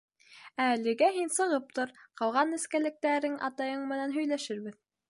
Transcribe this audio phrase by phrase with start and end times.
[0.63, 1.93] Ә әлегә һин сығып тор,
[2.23, 4.85] ҡалған нескәлектәрен атайың менән һөйләшербеҙ.